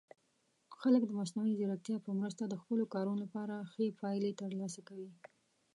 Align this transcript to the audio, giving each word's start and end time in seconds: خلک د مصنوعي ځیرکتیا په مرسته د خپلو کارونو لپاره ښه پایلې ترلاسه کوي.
خلک 0.79 1.01
د 1.05 1.11
مصنوعي 1.19 1.53
ځیرکتیا 1.59 1.97
په 2.05 2.11
مرسته 2.19 2.43
د 2.47 2.53
خپلو 2.61 2.83
کارونو 2.93 3.21
لپاره 3.25 3.55
ښه 3.71 3.85
پایلې 4.01 4.37
ترلاسه 4.41 4.81
کوي. 4.87 5.09